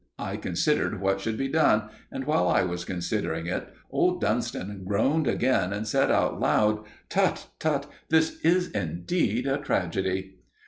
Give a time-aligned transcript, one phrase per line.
[0.17, 3.47] I considered what should be done, and while I was considering,
[3.91, 7.85] old Dunston groaned again and said out loud: "'Tut tut!
[8.09, 10.37] This is indeed a tragedy!